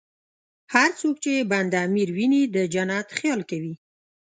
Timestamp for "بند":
1.51-1.71